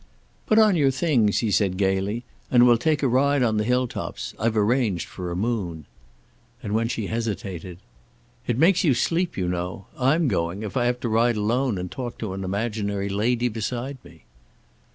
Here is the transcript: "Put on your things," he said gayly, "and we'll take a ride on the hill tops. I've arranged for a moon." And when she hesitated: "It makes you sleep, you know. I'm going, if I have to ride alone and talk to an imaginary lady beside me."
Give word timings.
"Put 0.47 0.57
on 0.57 0.75
your 0.75 0.89
things," 0.89 1.41
he 1.41 1.51
said 1.51 1.77
gayly, 1.77 2.23
"and 2.49 2.65
we'll 2.65 2.79
take 2.79 3.03
a 3.03 3.07
ride 3.07 3.43
on 3.43 3.57
the 3.57 3.63
hill 3.63 3.87
tops. 3.87 4.33
I've 4.39 4.57
arranged 4.57 5.07
for 5.07 5.29
a 5.29 5.35
moon." 5.35 5.85
And 6.63 6.73
when 6.73 6.87
she 6.87 7.05
hesitated: 7.05 7.77
"It 8.47 8.57
makes 8.57 8.83
you 8.83 8.95
sleep, 8.95 9.37
you 9.37 9.47
know. 9.47 9.85
I'm 9.95 10.27
going, 10.27 10.63
if 10.63 10.75
I 10.75 10.85
have 10.85 10.99
to 11.01 11.07
ride 11.07 11.37
alone 11.37 11.77
and 11.77 11.91
talk 11.91 12.17
to 12.17 12.33
an 12.33 12.43
imaginary 12.43 13.09
lady 13.09 13.47
beside 13.47 13.99
me." 14.03 14.23